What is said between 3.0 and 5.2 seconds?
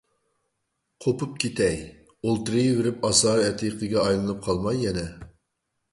ئاسارئەتىقىگە ئايلىنىپ قالماي يەنە.